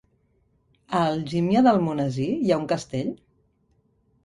[0.99, 3.15] A Algímia d'Almonesir hi ha un castell?